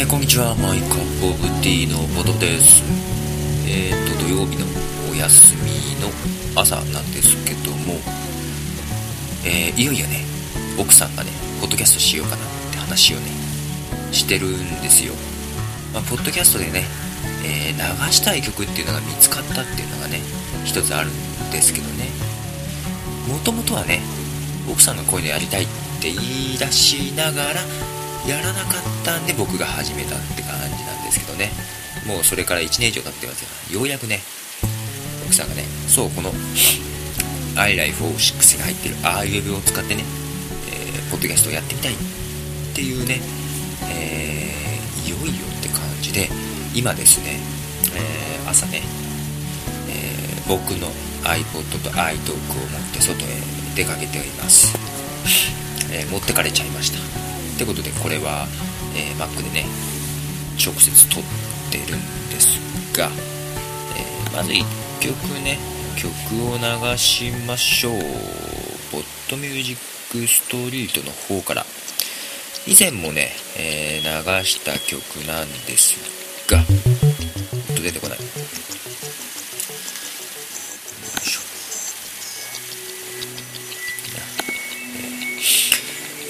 [0.00, 0.54] えーこんにちは。
[0.54, 2.82] マイカップオブティーのボトです。
[3.68, 4.64] えっ、と土曜日の
[5.12, 6.08] お休みの
[6.58, 8.00] 朝なんですけども
[9.44, 10.24] えーいよいよね
[10.78, 11.28] 奥さんがね
[11.60, 13.26] ポッドキャストしようかなって話をね
[14.10, 15.12] してるんですよ、
[15.92, 16.84] まあ、ポッドキャストでね、
[17.44, 17.78] え流
[18.10, 20.20] したい曲っていうのが見つかったっていうのがね
[20.64, 22.08] 一つあるんですけどね。
[23.28, 24.00] もともとはね
[24.66, 25.66] 奥さんがこういうのやりたいっ
[26.00, 27.60] て言い出しながら
[28.28, 31.50] やらなかったんで僕が始めたって感じなんですけどね。
[32.06, 33.80] もうそれから1年以上経ってますよ。
[33.80, 34.20] ようやくね
[35.26, 36.32] 奥さんがねそうこの
[37.56, 40.04] iLife46 が入ってる iWeb を使ってね、
[40.72, 41.96] えーポッドキャストをやってみたいっ
[42.74, 43.20] ていうね、
[43.90, 46.28] えーいよいよって感じで
[46.74, 47.40] 今ですね、
[47.94, 48.82] えー朝ね、
[49.88, 50.86] えー僕の
[51.24, 53.26] iPod と iTalk を持って外へ
[53.74, 54.74] 出かけております、
[55.92, 57.29] え持ってかれちゃいました。
[57.60, 58.46] ってことでこれは、
[58.96, 59.66] えー Mac でね
[60.56, 61.22] 直接撮っ
[61.70, 62.58] てるんです
[62.96, 63.10] が、
[63.94, 64.64] えーまず1
[65.00, 65.58] 曲ね
[65.94, 66.08] 曲
[66.48, 67.92] を流しましょう。
[68.90, 69.76] ポッドミュージッ
[70.10, 71.66] クストリートの方から。
[72.66, 75.98] 以前もね、えー流した曲なんです
[76.50, 78.39] がほんと出てこない。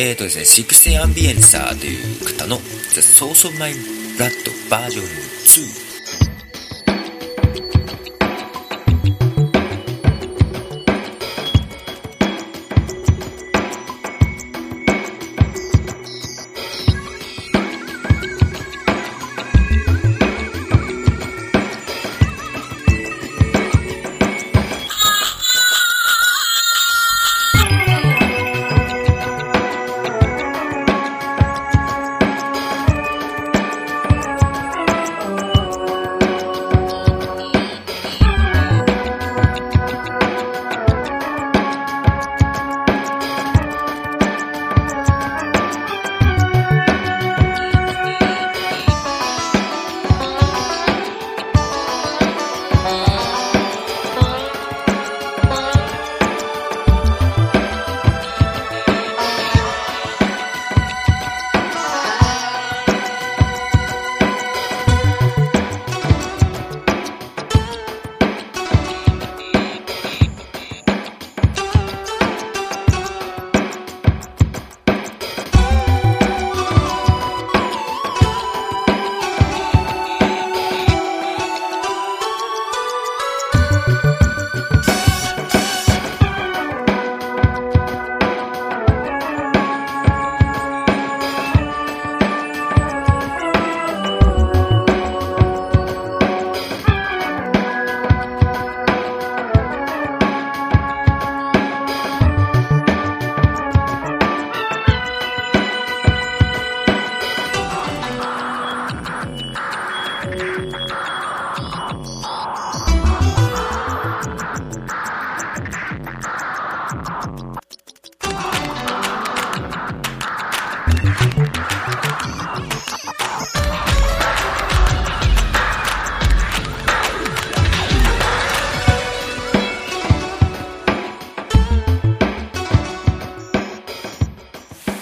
[0.00, 5.87] えーとですね、シクセイアンビエンサーという方の The Source of My Blood バージョン2。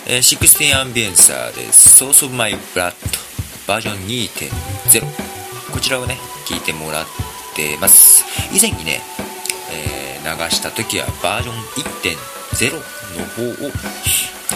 [0.09, 2.95] えー、16アンビエンサーで Source of My Blood
[3.67, 7.07] バージョン2.0こちらをね聞いてもらっ
[7.57, 8.25] てます。
[8.55, 9.01] 以前にね、
[9.73, 13.71] えー流した時はバージョン1.0の方を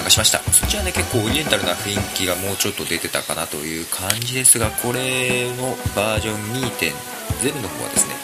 [0.05, 0.39] 流しました。
[0.53, 8.15] そっちはね結構オリエンタルな雰囲気がもうちょっと出てたかなという感じですがこれのバージョン2.0の方はですね、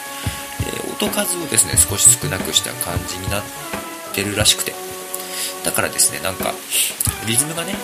[0.61, 3.43] えー音数をですね少し少なくした感じになっ
[4.13, 4.73] てるらしくて。
[5.63, 6.53] だからですねなんか
[7.27, 7.77] リズムがね、うん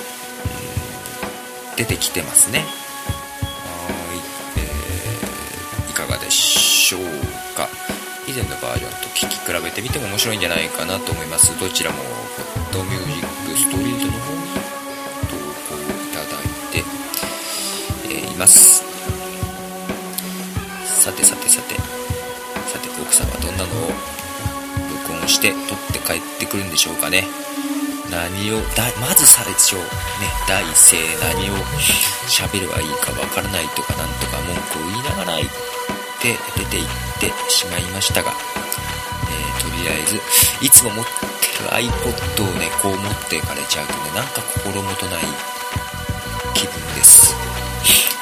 [1.75, 2.59] 出てきてますね。
[2.59, 2.67] はい、
[4.57, 7.01] えーいかがでしょう
[7.57, 7.67] か。
[8.25, 11.59] 以前のバージョンと聴き比べてみても面白いんじゃないかなと思います。
[11.59, 14.39] どちらもポッドミュージックストリートの方に
[15.27, 16.83] 投稿いただいて、
[18.05, 18.83] えーいます。
[20.85, 21.75] さてさてさて。
[21.75, 23.91] さて奥さんはどんなのを
[25.05, 27.27] 録音して撮って帰ってくるんでしょうかね。
[28.13, 29.81] 何をだまず最初ね
[30.47, 31.01] 第一声
[31.33, 31.57] 何を
[32.29, 35.49] 喋ればいいかわからないとかなんとか文句を言いながら行っ
[36.21, 36.89] て出て行っ
[37.19, 40.21] てしまいましたが、えーとりあえず
[40.61, 41.11] いつも持って
[41.63, 45.19] る iPod をねこう持っていかれちゃうとねなんか心もとない
[46.53, 47.33] 気分です。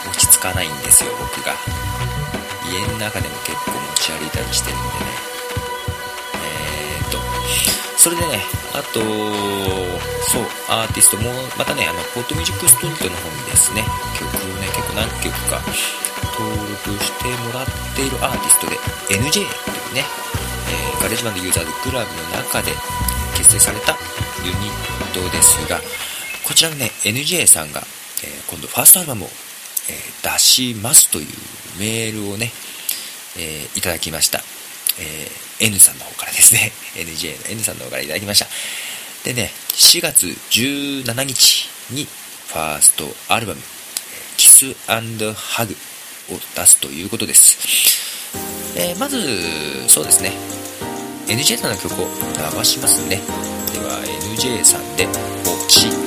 [0.07, 1.53] 落ち着かないんですよ僕が。
[2.71, 4.95] 家の中でも結構持ち歩いたりしてるんでね、
[8.01, 8.41] それでね
[8.73, 13.85] あとそうアーティストもまたねあのポートミュージックストリートの方にですね
[14.17, 15.61] 曲をね結構何曲か
[16.33, 18.75] 登録してもらっているアーティストで
[19.21, 22.73] NJ というね、えー、ガレージバンドユーザーズクラブの中で
[23.37, 23.93] 結成された
[24.41, 25.77] ユニットですが
[26.47, 27.85] こちらのね NJ さんが、
[28.25, 31.27] えー、今度ファーストアルバムを、えー、出しますという
[31.77, 32.49] メールをね、
[33.37, 34.39] えいただきました、
[34.99, 35.29] え
[35.61, 38.47] N さんの方からですね NJ の N さんの方からいただきました
[39.23, 43.61] でね4月17日にファーストアルバム
[44.37, 45.75] キスハグ
[46.33, 48.01] を出すということです。
[48.75, 49.19] えー、まず、
[49.87, 50.31] そうですね。
[51.27, 52.07] NJ さんの曲を
[52.57, 53.17] 流しますね。
[53.17, 54.01] では、
[54.35, 55.07] NJ さんで、
[55.45, 56.00] お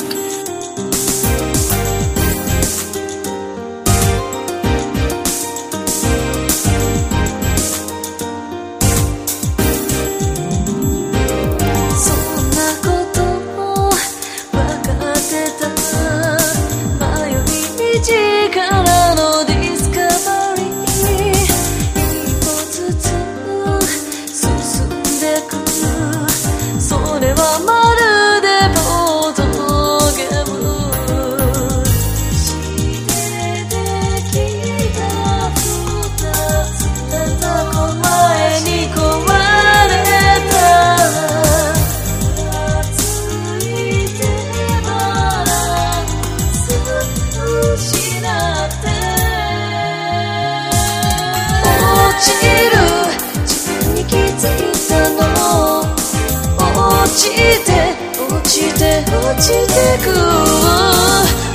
[59.21, 59.75] 落ちて
[60.05, 60.07] く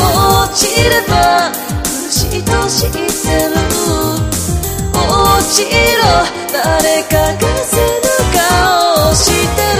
[0.01, 1.13] 落ちれば
[1.83, 3.59] 苦しと知ってる
[4.93, 5.07] 落
[5.49, 5.99] ちろ。
[6.51, 9.25] 誰かが背中をし
[9.55, 9.78] てる。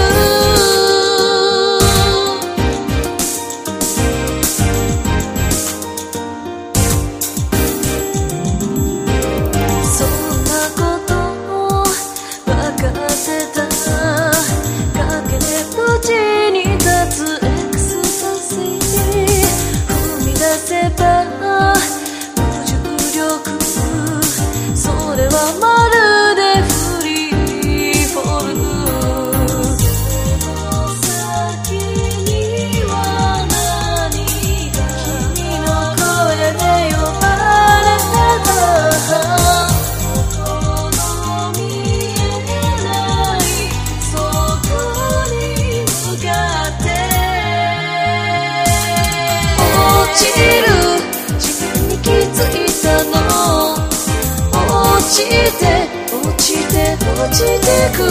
[57.22, 57.50] 落ちて
[57.94, 58.08] く落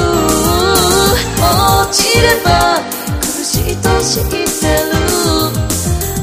[1.91, 2.79] ちれば
[3.19, 4.43] 苦しいと知ってる。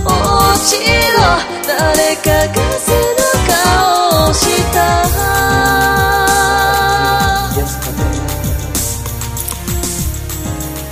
[0.05, 0.09] 落
[0.65, 0.77] ち
[1.13, 1.19] ろ
[1.67, 3.03] 誰かが背中
[4.23, 4.77] を押した。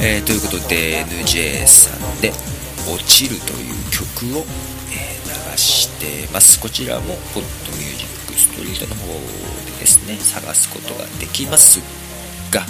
[0.01, 2.33] えー、ということで NJ さんで
[2.93, 4.45] 「落ちる」という曲を、
[6.05, 6.61] てます。
[6.61, 9.07] こちらもポッドミュージックストリートの方
[9.65, 10.17] でですね。
[10.17, 11.81] 探すことができます
[12.51, 12.67] が。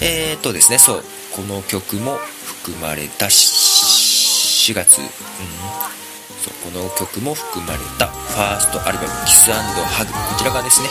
[0.00, 1.04] えーとですねそう。
[1.34, 8.06] この曲も含まれた4月、うん、そうこの曲も含まれた。
[8.06, 10.88] ファーストアルバム「キスハグ」こちらがですね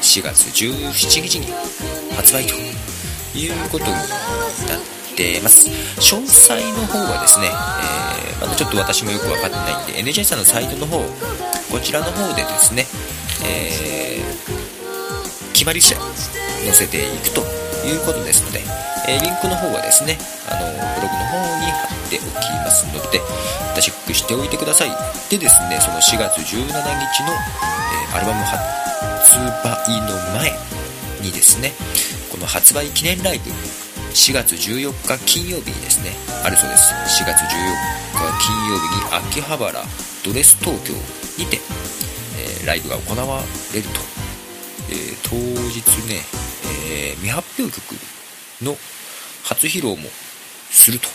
[0.00, 1.52] 4月17日に
[2.14, 2.54] 発売と
[3.36, 4.97] いうことになって
[5.42, 5.68] ます。
[5.98, 11.02] 詳細の方はですね、えー、まだちょっと私もよく分かってないんで NJ さんのサイトの方
[11.70, 12.86] こちらの方でですね、
[13.44, 16.02] えー、決まり次第
[16.66, 17.40] 載せていくと
[17.86, 18.60] いうことですので、
[19.08, 23.20] えー、リンクの方はですねあのブログの方に貼っておきますので
[23.80, 24.90] チェックしておいてください。
[25.30, 30.52] でですねその4月17日の、えー、アルバム発売の前
[31.22, 31.72] にですね
[32.30, 33.50] この発売記念ライブ
[34.14, 36.12] 4月14日金曜日にですね。
[36.44, 36.94] あるそうです。
[37.22, 39.72] 4月14日金曜日に秋葉原
[40.24, 40.94] ドレス東京
[41.38, 41.58] にて、
[42.38, 44.00] えー、ライブが行われると、
[44.90, 46.22] えー、当日ね、
[46.90, 47.94] えー、未発表曲
[48.62, 48.76] の
[49.44, 50.08] 初披露も
[50.70, 51.08] すると。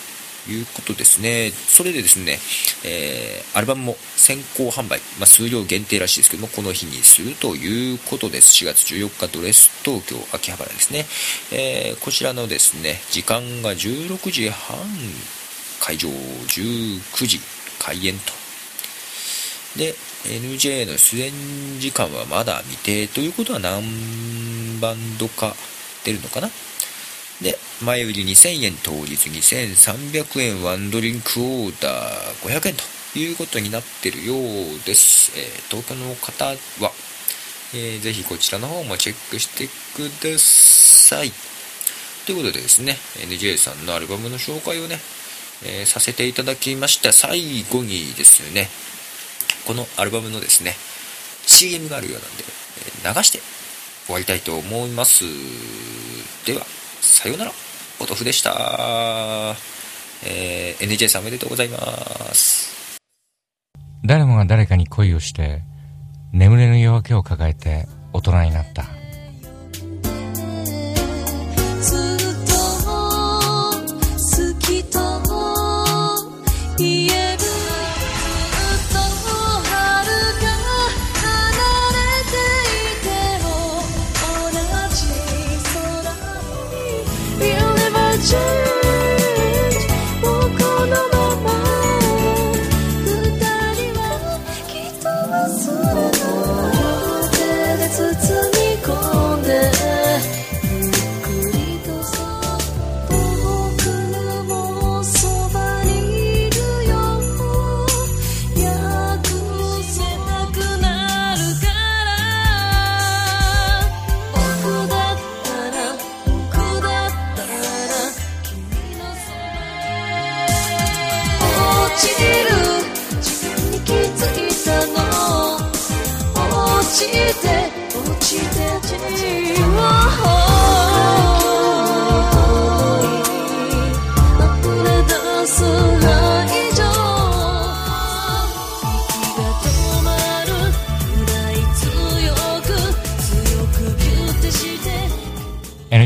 [0.50, 1.52] いうことですね。
[1.52, 2.40] それでですね、
[2.86, 8.64] えー、アルバムも先行販売、まあ、数量限定らしいですけども、この日にするということです。
[8.64, 11.06] 4月14日ドレス東京秋葉原ですね。
[11.52, 14.78] えー、こちらのですね、時間が16時半
[15.80, 17.40] 会場、19時
[17.80, 18.44] 開演と
[19.78, 19.96] で
[20.26, 21.34] NJ の出演
[21.80, 23.82] 時間はまだ未定ということは何
[24.80, 25.56] バンドか
[26.04, 26.50] 出るのかな？
[27.42, 32.75] で前売り2000円当日2300円ワンドリンクオーダー500円
[33.13, 34.38] ということになってるよう
[34.86, 36.92] です、えー、東京の方は、
[37.74, 41.32] えー、ぜひこちらの方もチェックしてください。
[42.25, 42.96] ということでですね
[43.28, 44.98] NJ さんのアルバムの紹介をね、
[45.66, 47.12] えー、させていただきました。
[47.12, 48.70] 最後にですね
[49.68, 50.74] このアルバムのですね
[51.46, 52.44] CM があるようなんで、
[53.13, 53.40] え流して
[54.06, 55.25] 終わりたいと思います。
[56.46, 56.66] では
[57.03, 57.51] さようなら。
[58.00, 59.55] お豆腐でした、
[60.25, 61.77] えー、NJ さんおめでとうございま
[62.33, 62.98] す。
[64.03, 65.62] 誰もが誰かに恋をして
[66.33, 69.02] 眠れぬ夜明けを抱えて大人になった。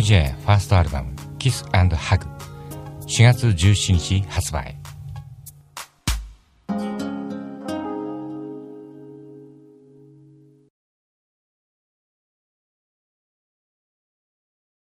[0.08, 2.26] ファーストアルバム Kiss and Hug
[3.08, 4.77] 4月17日発売。